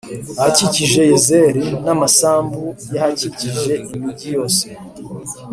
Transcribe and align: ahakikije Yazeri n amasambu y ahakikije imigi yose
ahakikije 0.39 1.01
Yazeri 1.11 1.63
n 1.83 1.87
amasambu 1.95 2.61
y 2.93 2.95
ahakikije 2.99 3.73
imigi 3.95 4.27
yose 4.35 4.65